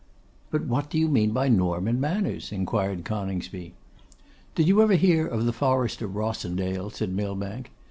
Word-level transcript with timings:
'But 0.49 0.63
what 0.63 0.89
do 0.89 0.97
you 0.97 1.07
mean 1.07 1.29
by 1.29 1.47
Norman 1.47 1.99
manners?' 2.01 2.51
inquired 2.51 3.05
Coningsby. 3.05 3.75
'Did 4.55 4.67
you 4.67 4.81
ever 4.81 4.95
hear 4.95 5.27
of 5.27 5.45
the 5.45 5.53
Forest 5.53 6.01
of 6.01 6.15
Rossendale?' 6.15 6.89
said 6.89 7.11
Millbank. 7.11 7.69